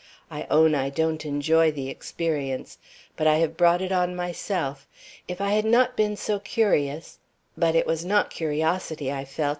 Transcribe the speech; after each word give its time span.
I 0.31 0.47
own 0.49 0.73
I 0.73 0.89
don't 0.89 1.27
enjoy 1.27 1.69
the 1.71 1.87
experience. 1.91 2.79
But 3.15 3.27
I 3.27 3.35
have 3.35 3.55
brought 3.55 3.83
it 3.83 3.91
on 3.91 4.15
myself. 4.15 4.87
If 5.27 5.39
I 5.39 5.51
had 5.51 5.63
not 5.63 5.95
been 5.95 6.15
so 6.17 6.39
curious 6.39 7.19
But 7.55 7.75
it 7.75 7.85
was 7.85 8.03
not 8.03 8.31
curiosity 8.31 9.11
I 9.11 9.25
felt. 9.25 9.49